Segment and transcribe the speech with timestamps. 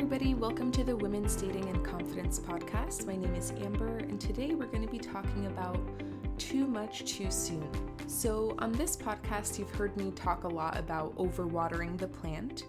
[0.00, 0.32] everybody.
[0.32, 3.06] Welcome to the Women's Dating and Confidence podcast.
[3.06, 5.78] My name is Amber, and today we're going to be talking about
[6.38, 7.68] too much too soon.
[8.06, 12.64] So, on this podcast, you've heard me talk a lot about overwatering the plant.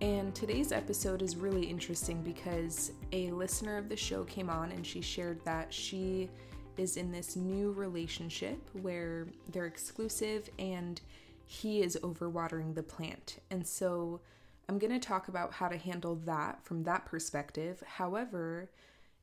[0.00, 4.86] And today's episode is really interesting because a listener of the show came on and
[4.86, 6.30] she shared that she
[6.76, 11.00] is in this new relationship where they're exclusive and
[11.44, 13.40] he is overwatering the plant.
[13.50, 14.20] And so,
[14.68, 17.82] I'm going to talk about how to handle that from that perspective.
[17.86, 18.70] However,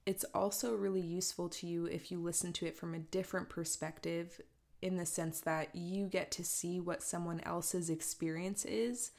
[0.05, 4.41] it's also really useful to you if you listen to it from a different perspective,
[4.81, 9.11] in the sense that you get to see what someone else's experience is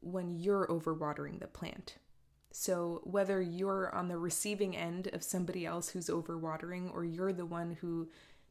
[0.00, 1.96] when you're overwatering the plant.
[2.52, 7.46] So, whether you're on the receiving end of somebody else who's overwatering or you're the
[7.46, 8.08] one who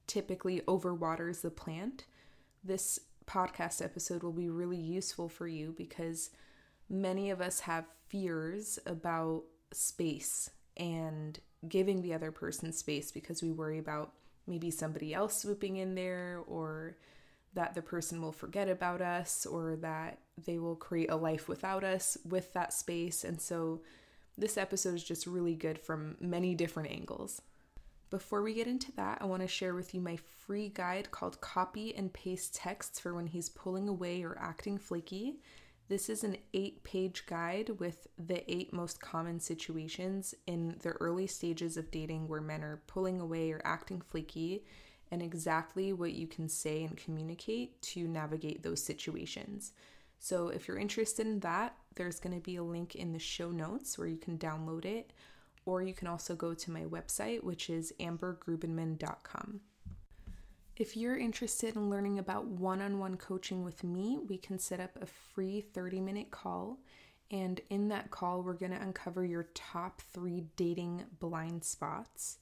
[0.08, 2.06] typically overwaters the plant,
[2.64, 6.30] this podcast episode will be really useful for you because
[6.90, 9.44] many of us have fears about
[9.74, 14.14] space and giving the other person space because we worry about
[14.46, 16.96] maybe somebody else swooping in there or
[17.54, 21.84] that the person will forget about us or that they will create a life without
[21.84, 23.24] us with that space.
[23.24, 23.82] And so
[24.38, 27.42] this episode is just really good from many different angles.
[28.10, 31.42] Before we get into that, I want to share with you my free guide called
[31.42, 35.40] Copy and Paste Texts for when he's pulling away or acting flaky.
[35.90, 41.28] This is an eight page guide with the eight most common situations in the early
[41.28, 44.66] stages of dating where men are pulling away or acting flaky,
[45.12, 49.72] and exactly what you can say and communicate to navigate those situations.
[50.20, 53.52] So, if you're interested in that, there's going to be a link in the show
[53.52, 55.14] notes where you can download it,
[55.66, 59.62] or you can also go to my website, which is ambergrubenman.com.
[60.78, 64.80] If you're interested in learning about one on one coaching with me, we can set
[64.80, 66.78] up a free 30 minute call.
[67.32, 72.38] And in that call, we're going to uncover your top three dating blind spots.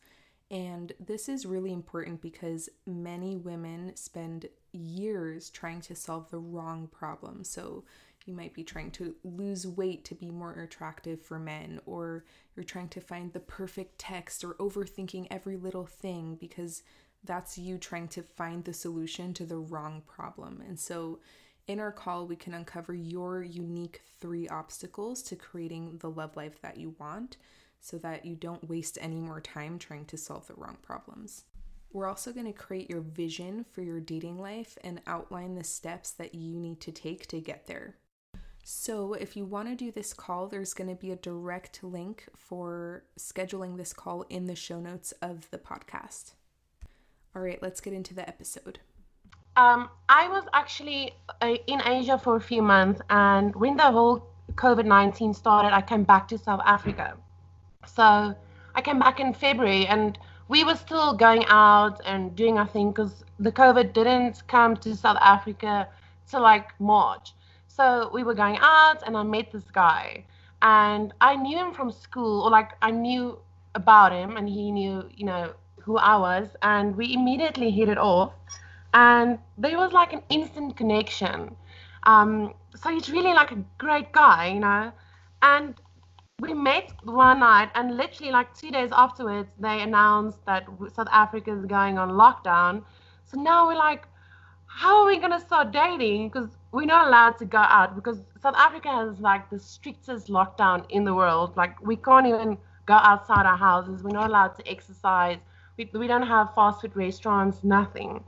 [0.52, 6.88] And this is really important because many women spend years trying to solve the wrong
[6.88, 7.44] problem.
[7.46, 7.86] So,
[8.26, 12.64] you might be trying to lose weight to be more attractive for men, or you're
[12.64, 16.82] trying to find the perfect text, or overthinking every little thing because
[17.26, 20.64] that's you trying to find the solution to the wrong problem.
[20.68, 21.20] And so,
[21.68, 26.62] in our call, we can uncover your unique three obstacles to creating the love life
[26.62, 27.38] that you want
[27.80, 31.44] so that you don't waste any more time trying to solve the wrong problems.
[31.92, 36.12] We're also going to create your vision for your dating life and outline the steps
[36.12, 37.96] that you need to take to get there.
[38.64, 42.26] So, if you want to do this call, there's going to be a direct link
[42.36, 46.34] for scheduling this call in the show notes of the podcast.
[47.36, 48.80] All right, let's get into the episode.
[49.58, 54.26] Um, I was actually uh, in Asia for a few months, and when the whole
[54.54, 57.18] COVID 19 started, I came back to South Africa.
[57.86, 58.34] So
[58.74, 62.92] I came back in February, and we were still going out and doing our thing
[62.92, 65.90] because the COVID didn't come to South Africa
[66.30, 67.34] till like March.
[67.68, 70.24] So we were going out, and I met this guy,
[70.62, 73.40] and I knew him from school, or like I knew
[73.74, 75.54] about him, and he knew, you know,
[75.86, 78.34] who I was, and we immediately hit it off.
[78.94, 81.56] And there was like an instant connection.
[82.04, 84.92] Um, so he's really like a great guy, you know.
[85.42, 85.76] And
[86.40, 90.66] we met one night, and literally like two days afterwards, they announced that
[90.96, 92.84] South Africa is going on lockdown.
[93.26, 94.08] So now we're like,
[94.66, 96.30] how are we gonna start dating?
[96.30, 100.84] Because we're not allowed to go out because South Africa has like the strictest lockdown
[100.90, 101.56] in the world.
[101.56, 104.04] Like we can't even go outside our houses.
[104.04, 105.38] We're not allowed to exercise
[105.78, 108.24] we, we don't have fast food restaurants, nothing.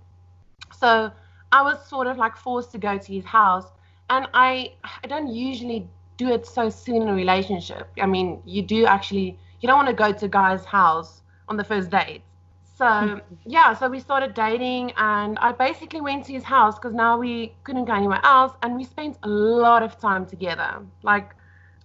[0.78, 1.12] So
[1.52, 3.68] I was sort of like forced to go to his house.
[4.10, 5.88] And I, I don't usually
[6.18, 7.90] do it so soon in a relationship.
[8.02, 11.58] I mean, you do actually, you don't want to go to a guy's house on
[11.58, 12.22] the first date.
[12.78, 17.18] So yeah, so we started dating, and I basically went to his house because now
[17.18, 20.82] we couldn't go anywhere else, and we spent a lot of time together.
[21.02, 21.34] Like,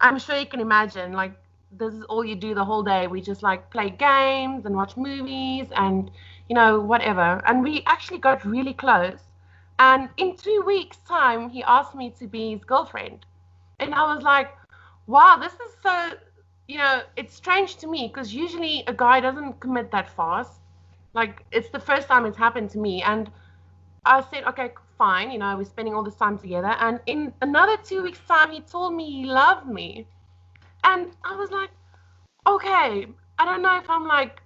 [0.00, 1.32] I'm sure you can imagine, like
[1.78, 3.06] this is all you do the whole day.
[3.06, 6.10] We just like play games and watch movies and
[6.48, 7.42] you know whatever.
[7.46, 9.20] And we actually got really close.
[9.78, 13.26] And in two weeks' time, he asked me to be his girlfriend,
[13.80, 14.54] and I was like,
[15.06, 16.12] wow, this is so.
[16.68, 20.60] You know, it's strange to me because usually a guy doesn't commit that fast.
[21.14, 23.30] Like it's the first time it's happened to me, and
[24.04, 25.30] I said, okay, fine.
[25.30, 28.60] You know, we're spending all this time together, and in another two weeks' time, he
[28.60, 30.06] told me he loved me
[30.84, 31.70] and I was like,
[32.46, 33.06] okay,
[33.38, 34.42] I don't know if I'm like,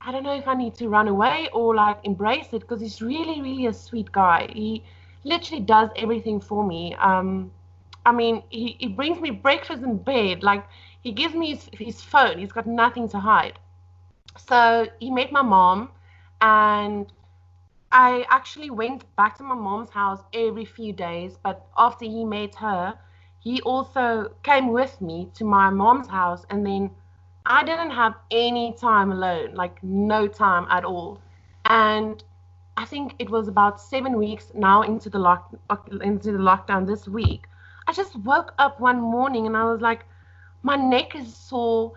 [0.00, 3.00] I don't know if I need to run away or like embrace it because he's
[3.00, 4.48] really, really a sweet guy.
[4.52, 4.82] He
[5.24, 6.94] literally does everything for me.
[6.96, 7.52] Um,
[8.04, 10.42] I mean, he, he brings me breakfast in bed.
[10.42, 10.64] Like,
[11.02, 12.38] he gives me his, his phone.
[12.38, 13.58] He's got nothing to hide.
[14.36, 15.90] So he met my mom,
[16.40, 17.12] and
[17.92, 21.36] I actually went back to my mom's house every few days.
[21.42, 22.98] But after he met her,
[23.42, 26.90] he also came with me to my mom's house, and then
[27.44, 31.20] I didn't have any time alone, like no time at all.
[31.64, 32.22] And
[32.76, 35.52] I think it was about seven weeks now into the lock
[36.02, 37.48] into the lockdown this week.
[37.88, 40.04] I just woke up one morning and I was like,
[40.62, 41.92] my neck is sore.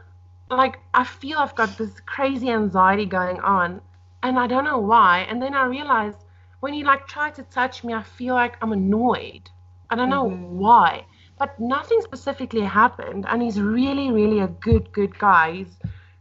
[0.50, 3.81] Like I feel I've got this crazy anxiety going on,
[4.24, 5.27] and I don't know why.
[5.30, 6.25] And then I realized
[6.59, 9.51] when you like try to touch me, I feel like I'm annoyed.
[9.91, 10.57] I don't know mm-hmm.
[10.57, 11.06] why,
[11.37, 13.25] but nothing specifically happened.
[13.27, 15.51] And he's really, really a good, good guy.
[15.51, 15.77] He's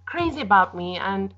[0.07, 1.35] crazy about me, and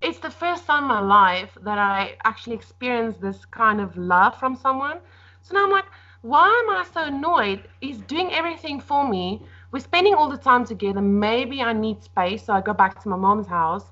[0.00, 4.38] it's the first time in my life that I actually experienced this kind of love
[4.38, 4.98] from someone.
[5.42, 5.86] So now I'm like,
[6.22, 7.68] why am I so annoyed?
[7.80, 9.42] He's doing everything for me.
[9.72, 11.00] We're spending all the time together.
[11.00, 13.84] Maybe I need space, so I go back to my mom's house.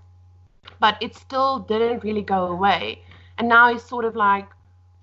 [0.80, 3.02] But it still didn't really go away.
[3.38, 4.48] And now he's sort of like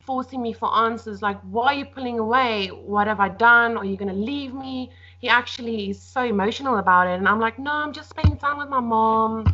[0.10, 2.68] forcing me for answers like, why are you pulling away?
[2.94, 3.78] What have I done?
[3.78, 4.92] Are you going to leave me?
[5.20, 7.20] he actually is so emotional about it.
[7.20, 9.50] And I'm like, no, I'm just spending time with my mom.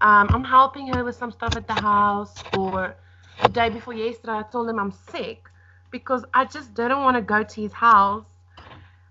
[0.00, 2.34] Um, I'm helping her with some stuff at the house.
[2.56, 2.94] Or
[3.42, 5.50] the day before yesterday, I told him I'm sick
[5.90, 8.24] because I just didn't want to go to his house.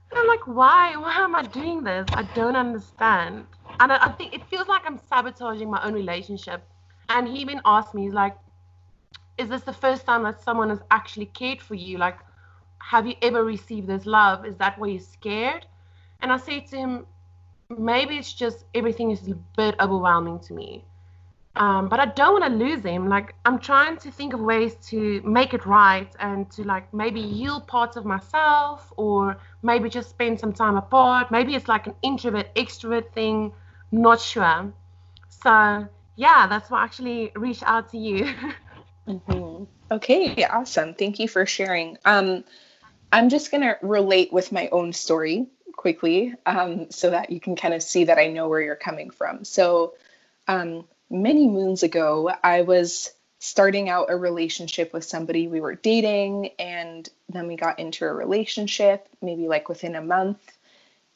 [0.10, 0.96] And I'm like, why?
[0.96, 2.08] Why am I doing this?
[2.14, 3.46] I don't understand.
[3.82, 6.64] And I, I think it feels like I'm sabotaging my own relationship.
[7.10, 8.38] And he even asked me, he's like,
[9.38, 11.98] is this the first time that someone has actually cared for you?
[11.98, 12.18] Like,
[12.80, 14.46] have you ever received this love?
[14.46, 15.66] Is that why you're scared?
[16.22, 17.06] And I say to him,
[17.70, 20.86] maybe it's just everything is a bit overwhelming to me.
[21.56, 23.10] Um, but I don't want to lose him.
[23.10, 27.22] Like I'm trying to think of ways to make it right and to like maybe
[27.22, 31.32] heal parts of myself or maybe just spend some time apart.
[31.32, 33.54] Maybe it's like an introvert extrovert thing.
[33.92, 34.72] Not sure.
[35.30, 38.34] So yeah, that's why I actually reached out to you.
[39.08, 39.64] mm-hmm.
[39.92, 40.94] Okay, awesome.
[40.94, 41.98] Thank you for sharing.
[42.04, 42.44] Um,
[43.12, 47.74] I'm just gonna relate with my own story quickly um, so that you can kind
[47.74, 49.46] of see that I know where you're coming from.
[49.46, 49.94] So,
[50.48, 56.50] um, many moons ago, I was starting out a relationship with somebody we were dating,
[56.60, 60.40] and then we got into a relationship maybe like within a month.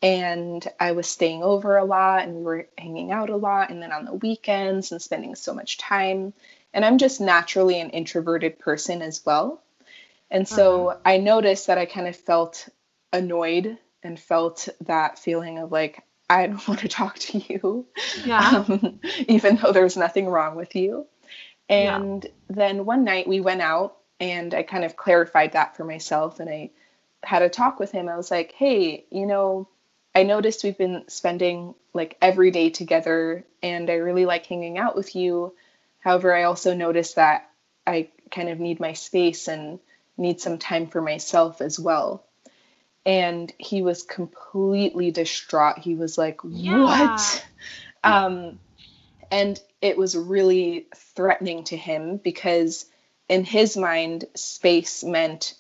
[0.04, 3.82] And I was staying over a lot and we were hanging out a lot, and
[3.82, 6.34] then on the weekends and spending so much time.
[6.74, 9.62] And I'm just naturally an introverted person as well.
[10.30, 11.00] And so uh-huh.
[11.04, 12.70] I noticed that I kind of felt
[13.12, 17.86] annoyed and felt that feeling of like I don't want to talk to you,
[18.26, 18.64] yeah.
[18.70, 21.08] um, even though there's nothing wrong with you.
[21.68, 22.30] And yeah.
[22.50, 26.50] then one night we went out and I kind of clarified that for myself and
[26.50, 26.72] I
[27.24, 28.08] had a talk with him.
[28.10, 29.68] I was like, hey, you know,
[30.16, 34.96] I noticed we've been spending like every day together and I really like hanging out
[34.96, 35.54] with you.
[36.02, 37.50] However, I also noticed that
[37.88, 39.80] I kind of need my space and
[40.18, 42.26] need some time for myself as well
[43.06, 45.80] and he was completely distraught.
[45.80, 46.80] He was like, yeah.
[46.80, 47.46] "What?"
[48.04, 48.58] Um,
[49.30, 52.88] and it was really threatening to him because
[53.30, 55.54] in his mind, space meant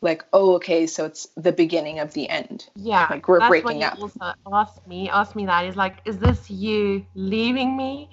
[0.00, 4.00] like, "Oh, okay, so it's the beginning of the end." Yeah, like we're breaking up.
[4.00, 5.66] Also asked me, asked me that.
[5.66, 8.10] He's like, "Is this you leaving me?"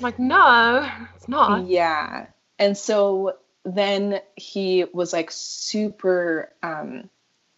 [0.00, 2.26] Like, "No, it's not." Yeah,
[2.58, 7.10] and so then he was like super um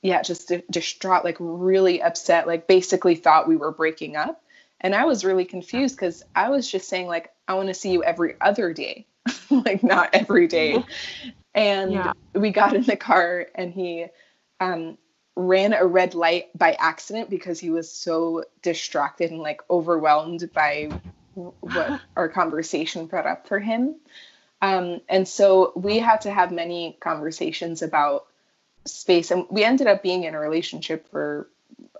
[0.02, 4.42] yeah, just distraught, like really upset, like basically thought we were breaking up.
[4.80, 7.90] And I was really confused because I was just saying, like, I want to see
[7.90, 9.06] you every other day,
[9.50, 10.84] like not every day.
[11.52, 12.12] And yeah.
[12.34, 14.06] we got in the car and he
[14.60, 14.98] um,
[15.34, 20.90] ran a red light by accident because he was so distracted and like overwhelmed by
[21.60, 23.96] what our conversation brought up for him.
[24.60, 28.26] Um, and so we had to have many conversations about
[28.88, 31.48] space and we ended up being in a relationship for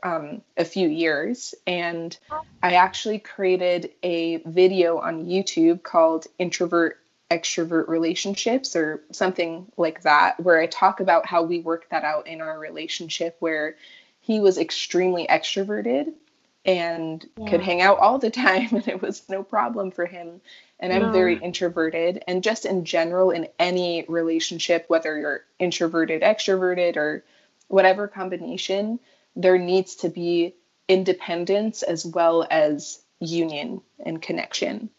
[0.03, 2.17] um, a few years and
[2.63, 6.99] i actually created a video on youtube called introvert
[7.31, 12.27] extrovert relationships or something like that where i talk about how we worked that out
[12.27, 13.77] in our relationship where
[14.21, 16.13] he was extremely extroverted
[16.65, 17.49] and yeah.
[17.49, 20.41] could hang out all the time and it was no problem for him
[20.81, 21.13] and I'm no.
[21.13, 22.23] very introverted.
[22.29, 27.25] And just in general, in any relationship, whether you're introverted, extroverted, or
[27.69, 29.01] whatever combination,
[29.35, 30.55] there needs to be
[30.89, 34.91] independence as well as union and connection.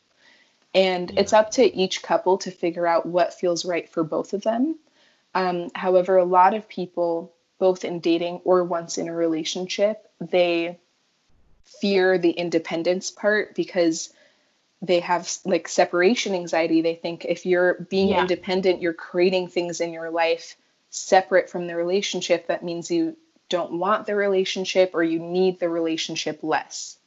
[0.73, 1.21] And yeah.
[1.21, 4.77] it's up to each couple to figure out what feels right for both of them.
[5.33, 10.79] Um, however, a lot of people, both in dating or once in a relationship, they
[11.81, 14.13] fear the independence part because
[14.81, 16.81] they have like separation anxiety.
[16.81, 18.21] They think if you're being Yeah.
[18.21, 20.55] independent, you're creating things in your life
[20.89, 22.47] separate from the relationship.
[22.47, 23.17] That means you
[23.49, 26.97] don't want the relationship or you need the relationship less.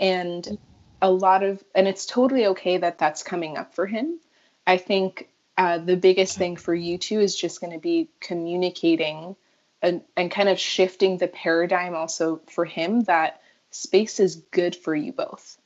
[0.00, 0.58] And
[1.00, 4.18] a lot of, and it's totally okay that that's coming up for him.
[4.66, 9.36] I think uh, the biggest thing for you two is just going to be communicating
[9.82, 14.94] and, and kind of shifting the paradigm also for him that space is good for
[14.94, 15.58] you both.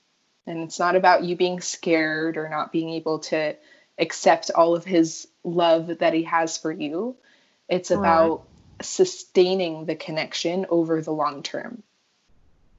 [0.46, 3.56] And it's not about you being scared or not being able to
[3.98, 7.16] accept all of his love that he has for you.
[7.68, 7.98] It's Right.
[7.98, 8.42] about
[8.80, 11.82] sustaining the connection over the long term.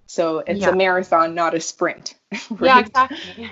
[0.08, 0.70] So it's Yeah.
[0.72, 2.16] a marathon, not a sprint.
[2.62, 3.50] Yeah, exactly.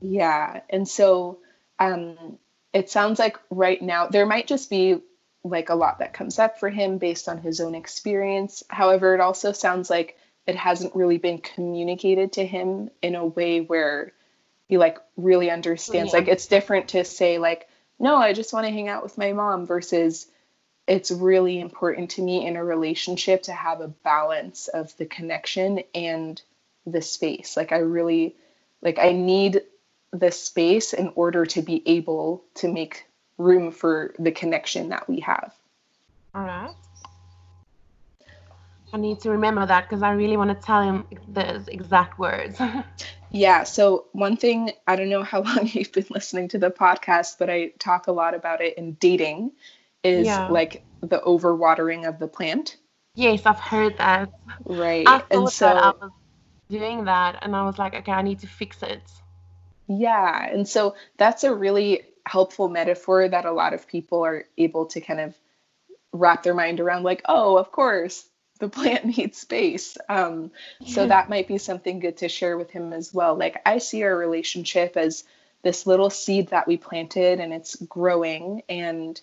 [0.00, 0.60] Yeah.
[0.68, 1.38] And so
[1.78, 2.38] um,
[2.72, 5.00] it sounds like right now there might just be
[5.44, 8.62] like a lot that comes up for him based on his own experience.
[8.68, 10.16] However, it also sounds like
[10.46, 14.12] it hasn't really been communicated to him in a way where
[14.66, 16.12] he like really understands.
[16.12, 16.18] Yeah.
[16.20, 19.32] Like it's different to say like, no, I just want to hang out with my
[19.32, 20.26] mom versus
[20.86, 25.82] it's really important to me in a relationship to have a balance of the connection
[25.94, 26.40] and
[26.86, 27.56] the space.
[27.56, 28.36] Like I really
[28.82, 29.62] like I need
[30.12, 33.06] the space in order to be able to make
[33.38, 35.54] room for the connection that we have.
[36.34, 36.74] All right.
[38.94, 42.60] I need to remember that because I really want to tell him the exact words.
[43.36, 47.34] Yeah, so one thing, I don't know how long you've been listening to the podcast,
[47.40, 49.50] but I talk a lot about it in dating
[50.04, 50.46] is Yeah.
[50.48, 52.76] like the overwatering of the plant,
[53.16, 54.30] yes, I've heard that.
[54.64, 55.08] right?
[55.08, 56.12] I thought and so that I was
[56.70, 59.02] doing that, and I was like, okay, I need to fix it.
[59.88, 64.86] Yeah, and so that's a really helpful metaphor that a lot of people are able
[64.86, 65.34] to kind of
[66.12, 68.24] wrap their mind around, like, oh, of course,
[68.58, 69.96] the plant needs space.
[70.08, 70.50] Um,
[70.86, 73.36] so that might be something good to share with him as well.
[73.36, 75.24] Like, I see our relationship as
[75.62, 79.20] this little seed that we planted and it's growing, and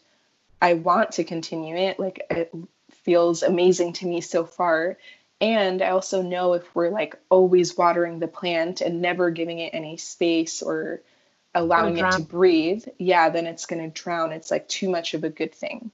[0.61, 1.99] I want to continue it.
[1.99, 2.53] Like, it
[3.03, 4.97] feels amazing to me so far.
[5.39, 9.73] And I also know if we're like always watering the plant and never giving it
[9.73, 11.01] any space or
[11.55, 14.31] allowing it to breathe, yeah, then it's going to drown.
[14.31, 15.91] It's like too much of a good thing.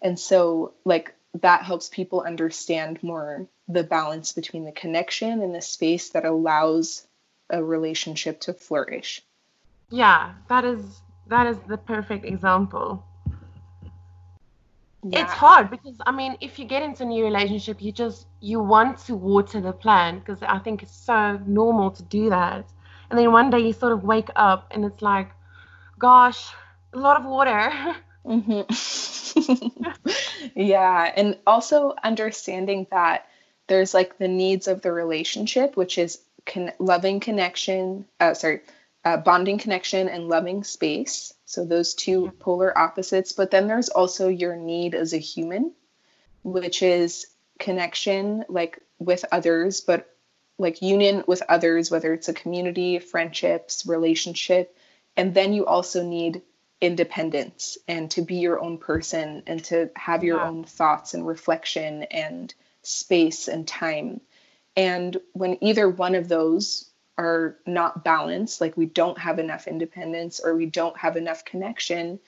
[0.00, 5.60] And so, like, that helps people understand more the balance between the connection and the
[5.60, 7.06] space that allows
[7.50, 9.22] a relationship to flourish.
[9.90, 13.04] Yeah, that is that is the perfect example.
[15.12, 18.60] It's hard because I mean, if you get into a new relationship, you just you
[18.60, 22.64] want to water the plant because I think it's so normal to do that.
[23.10, 25.30] And then one day you sort of wake up and it's like,
[25.98, 26.52] gosh,
[26.94, 27.70] a lot of water.
[28.24, 28.62] hmm
[30.54, 33.26] yeah, and also understanding that
[33.66, 38.60] there's like the needs of the relationship, which is con- loving connection, uh, sorry,
[39.04, 41.32] uh, bonding connection and loving space.
[41.44, 43.32] So those two polar opposites.
[43.32, 45.72] But then there's also your need as a human,
[46.42, 47.26] which is
[47.58, 50.08] connection, like with others, but
[50.58, 54.76] like union with others, whether it's a community, friendships, relationship.
[55.16, 56.42] And then you also need
[56.84, 60.48] independence and to be your own person and to have your Yeah.
[60.48, 64.20] own thoughts and reflection and space and time.
[64.76, 70.40] And when either one of those are not balanced, like we don't have enough independence
[70.40, 72.18] or we don't have enough connection,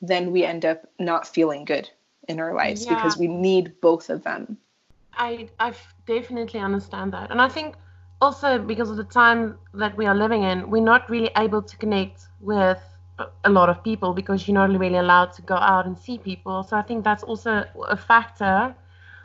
[0.00, 1.88] then we end up not feeling good
[2.28, 2.94] in our lives Yeah.
[2.94, 4.58] because we need both of them.
[5.14, 5.72] I I
[6.06, 7.76] definitely understand that, and I think
[8.20, 11.76] also because of the time that we are living in, we're not really able to
[11.76, 12.80] connect with
[13.44, 16.62] a- lot of people because you're not really allowed to go out and see people.
[16.64, 18.74] So I think that's also a factor.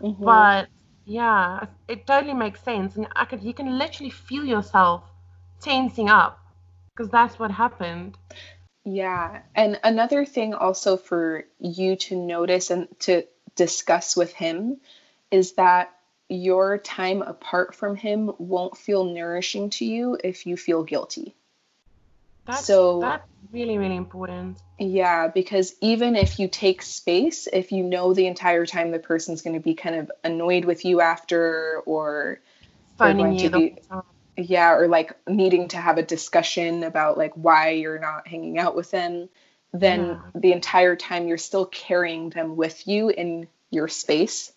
[0.01, 0.23] Mhm.
[0.25, 0.69] But
[1.05, 5.03] yeah, it totally makes sense, and I could you can literally feel yourself
[5.61, 6.39] tensing up
[6.95, 8.17] because that's what happened.
[8.85, 9.43] Yeah.
[9.55, 14.81] And another thing also for you to notice and to discuss with him
[15.31, 15.93] is that
[16.29, 21.35] your time apart from him won't feel nourishing to you if you feel guilty.
[22.47, 24.57] That's So- that's really really important.
[24.79, 29.41] Yeah, because even if you take space, if you know the entire time the person's
[29.41, 32.39] going to be kind of annoyed with you after or
[32.97, 33.77] going you be-
[34.37, 38.75] yeah or like needing to have a discussion about like why you're not hanging out
[38.75, 39.29] with them
[39.73, 40.21] then Yeah.
[40.35, 44.51] the entire time you're still carrying them with you in your space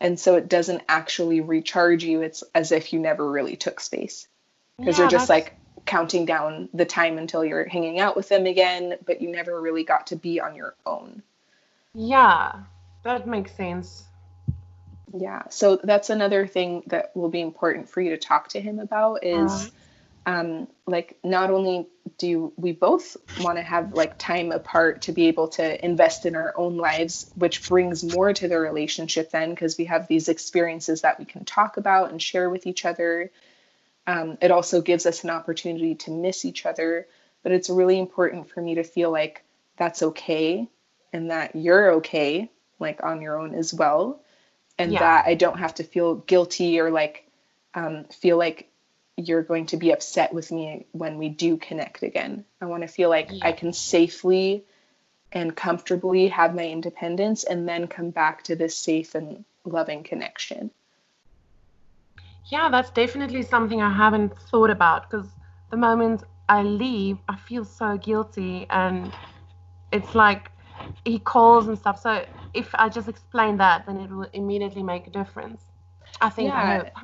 [0.00, 4.26] and so it doesn't actually recharge you it's as if you never really took space
[4.78, 8.46] because Yeah, you're just like counting down the time until you're hanging out with them
[8.46, 11.22] again but you never really got to be on your own
[11.94, 12.60] Yeah,
[13.02, 14.04] that makes sense.
[15.12, 15.42] Yeah.
[15.50, 19.24] So that's another thing that will be important for you to talk to him about
[19.24, 19.72] is
[20.26, 20.40] uh-huh.
[20.40, 25.26] um, like not only do we both want to have like time apart to be
[25.26, 29.76] able to invest in our own lives, which brings more to the relationship then because
[29.76, 33.32] we have these experiences that we can talk about and share with each other.
[34.10, 37.06] Um, it also gives us an opportunity to miss each other,
[37.42, 39.44] but it's really important for me to feel like
[39.76, 40.68] that's okay
[41.12, 44.20] and that you're okay, like on your own as well
[44.80, 45.00] and yeah.
[45.00, 47.28] that I don't have to feel guilty or like
[47.74, 48.70] um, feel like
[49.16, 52.46] you're going to be upset with me when we do connect again.
[52.60, 53.46] I want to feel like yeah.
[53.46, 54.64] I can safely
[55.32, 60.70] and comfortably have my independence and then come back to this safe and loving connection.
[62.46, 65.28] Yeah, that's definitely something I haven't thought about because
[65.70, 69.12] the moment I leave, I feel so guilty and
[69.92, 70.50] it's like
[71.04, 72.00] he calls and stuff.
[72.00, 75.62] So if I just explain that, then it will immediately make a difference.
[76.20, 76.48] I think.
[76.48, 76.90] Yeah.
[76.96, 77.02] I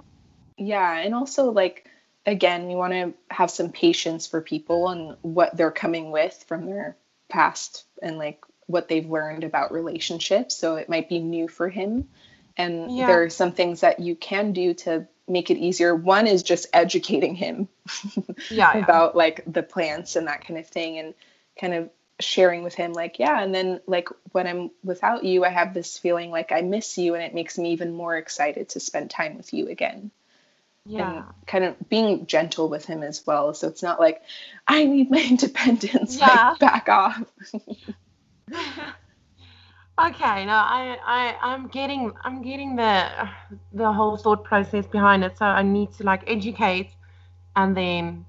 [0.59, 1.88] yeah, and also like
[2.25, 6.66] again, we want to have some patience for people and what they're coming with from
[6.66, 6.97] their
[7.28, 10.57] past and like what they've learned about relationships.
[10.57, 12.09] So it might be new for him.
[12.57, 13.07] And yeah.
[13.07, 15.95] there are some things that you can do to make it easier.
[15.95, 17.68] One is just educating him
[18.50, 19.18] yeah, about yeah.
[19.18, 21.14] like the plants and that kind of thing and
[21.59, 25.50] kind of sharing with him like yeah and then like when i'm without you i
[25.50, 28.80] have this feeling like i miss you and it makes me even more excited to
[28.80, 30.11] spend time with you again
[30.87, 34.23] yeah and kind of being gentle with him as well so it's not like
[34.66, 36.50] i need my independence yeah.
[36.50, 37.23] like back off
[39.99, 43.29] okay no i i i'm getting i'm getting the
[43.73, 46.91] the whole thought process behind it so i need to like educate
[47.57, 48.25] and then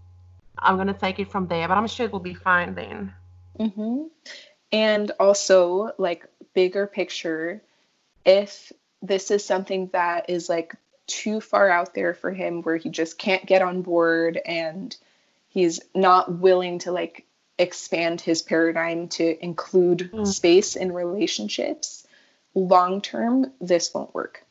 [0.60, 3.14] i'm to take it from there but i'm sure it will be fine then
[3.60, 4.04] Mm-hmm.
[4.72, 7.62] And also, like, bigger picture,
[8.26, 10.76] if this is something that is like
[11.06, 14.98] too far out there for him where he just can't get on board and
[15.50, 17.26] he's not willing to like
[17.60, 20.28] expand his paradigm to include mm.
[20.28, 22.06] space in relationships
[22.54, 24.44] long term this won't work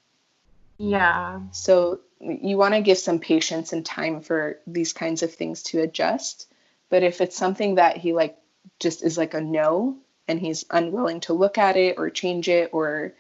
[0.79, 5.63] yeah so you want to give some patience and time for these kinds of things
[5.63, 6.47] to adjust
[6.89, 8.37] but if it's something that he like
[8.79, 9.97] just is like a no
[10.29, 13.13] and he's unwilling to look at it or change it or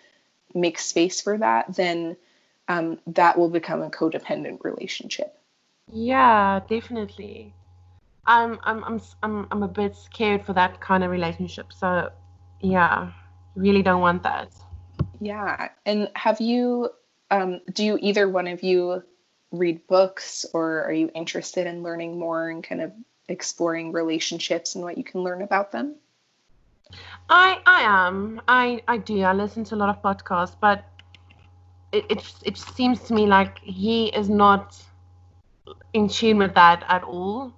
[0.55, 2.17] make space for that, then
[2.69, 5.39] um, that will become a codependent relationship.
[5.93, 7.55] Yeah, definitely.
[8.27, 11.73] I'm I'm I'm I'm I'm a bit scared for that kind of relationship.
[11.73, 12.11] So,
[12.61, 13.13] yeah,
[13.55, 14.53] really don't want that.
[15.21, 16.91] Yeah, and have you?
[17.31, 19.03] Um, do you either one of you
[19.53, 22.93] read books, or are you interested in learning more and kind of
[23.29, 25.97] exploring relationships and what you can learn about them?
[27.29, 28.41] I I am.
[28.49, 29.23] I I do.
[29.23, 30.85] I listen to a lot of podcasts, but
[31.93, 34.77] it it, it seems to me like he is not
[35.93, 37.53] in tune with that at all,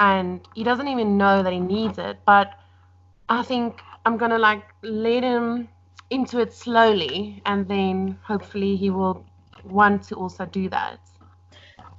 [0.00, 2.18] and he doesn't even know that he needs it.
[2.26, 2.52] But
[3.28, 5.68] I think I'm gonna like lead him
[6.08, 9.24] into it slowly, and then hopefully he will
[9.64, 10.98] want to also do that.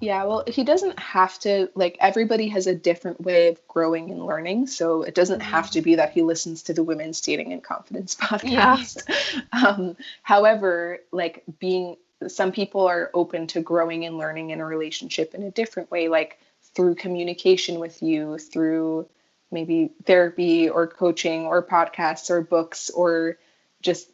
[0.02, 4.26] Yeah, well, he doesn't have to, like, everybody has a different way of growing and
[4.26, 4.66] learning.
[4.66, 8.16] So it doesn't have to be that he listens to the Women's Dating and Confidence
[8.20, 9.04] podcast.
[9.08, 9.68] Yeah.
[9.68, 15.36] Um, however, like, being, some people are open to growing and learning in a relationship
[15.36, 16.40] in a different way, like
[16.76, 19.08] through communication with you, through
[19.52, 23.38] maybe therapy or coaching or podcasts or books or
[23.82, 24.10] just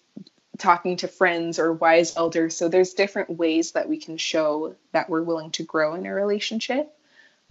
[0.57, 2.57] talking to friends or wise elders.
[2.57, 6.13] So there's different ways that we can show that we're willing to grow in a
[6.13, 6.91] relationship.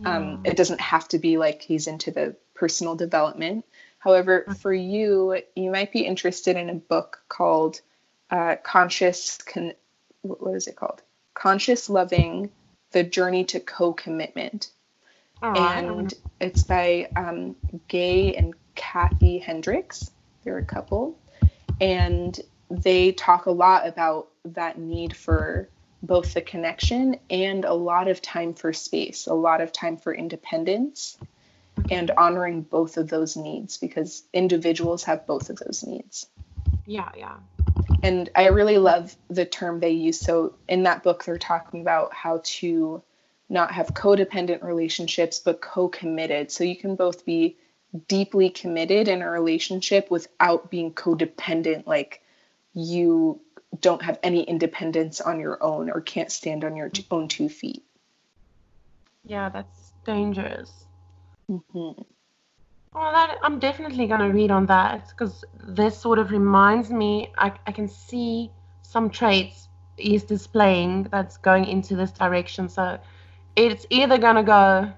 [0.05, 3.65] Um, it doesn't have to be like he's into the personal development.
[3.99, 7.81] However, for you, you might be interested in a book called
[8.31, 9.75] uh, Conscious, Con-
[10.23, 11.03] what is it called?
[11.35, 12.51] Conscious Loving,
[12.91, 14.71] The Journey to Co-Commitment.
[15.43, 17.57] And it's by um,
[17.89, 20.11] Gay and Kathy Hendricks.
[20.45, 21.19] They're a couple.
[21.81, 22.39] And
[22.71, 25.69] they talk a lot about that need for
[26.03, 30.15] both the connection and a lot of time for space, a lot of time for
[30.15, 31.19] independence,
[31.91, 36.27] and honoring both of those needs because individuals have both of those needs.
[36.87, 37.37] Yeah, yeah.
[38.03, 40.21] And I really love the term they use.
[40.21, 43.03] So in that book, they're talking about how to
[43.49, 46.51] not have codependent relationships, but co committed.
[46.51, 47.57] So you can both be
[48.09, 52.23] deeply committed in a relationship without being codependent, like
[52.75, 53.41] you
[53.81, 57.85] don't have any independence on your own or can't stand on your own two feet.
[59.25, 60.71] Yeah, that's dangerous.
[61.51, 62.03] Mm-hmm.
[62.95, 67.33] Well, that, I'm definitely going to read on that because this sort of reminds me,
[67.37, 68.51] I, I can see
[68.83, 72.69] some traits he's displaying that's going into this direction.
[72.69, 72.99] So
[73.57, 74.93] it's either going to go,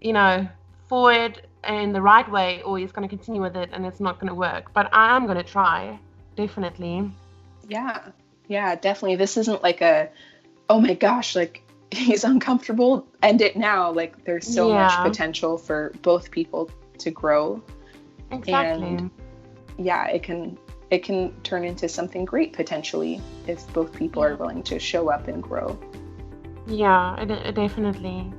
[0.00, 0.48] you know,
[0.88, 4.18] forward in the right way or he's going to continue with it and it's not
[4.18, 4.72] going to work.
[4.72, 5.98] But I am going to try,
[6.34, 7.10] definitely.
[7.68, 8.08] Yeah.
[8.48, 9.16] Yeah, definitely.
[9.16, 10.08] This isn't like a,
[10.68, 13.92] oh my gosh, like he's uncomfortable, end it now.
[13.92, 14.86] Like there's so yeah.
[14.86, 17.62] much potential for both people to grow.
[18.30, 18.86] Exactly.
[18.86, 19.10] And
[19.78, 20.58] yeah, it can
[20.90, 25.28] it can turn into something great potentially if both people are willing to show up
[25.28, 25.78] and grow.
[26.70, 28.32] Yeah, it, it definitely.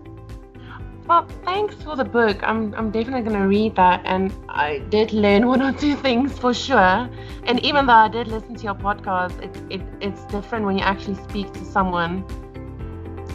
[1.07, 2.37] Well, thanks for the book.
[2.41, 4.01] I'm, I'm definitely going to read that.
[4.05, 7.09] And I did learn one or two things for sure.
[7.43, 10.83] And even though I did listen to your podcast, it, it, it's different when you
[10.83, 12.23] actually speak to someone.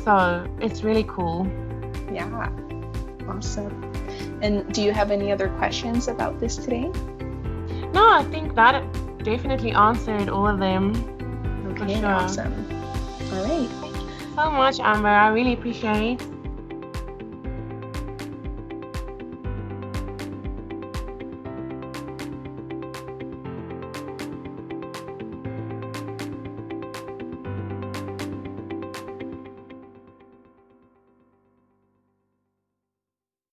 [0.05, 1.47] So it's really cool.
[2.11, 2.51] Yeah,
[3.29, 3.93] awesome.
[4.41, 6.91] And do you have any other questions about this today?
[7.93, 8.83] No, I think that
[9.23, 10.95] definitely answered all of them.
[11.73, 12.07] Okay, sure.
[12.07, 12.55] awesome.
[13.33, 13.86] All right.
[14.37, 15.09] So much, Amber.
[15.09, 16.20] I really appreciate